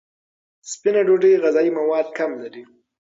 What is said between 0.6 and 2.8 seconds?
سپینه ډوډۍ غذایي مواد کم لري.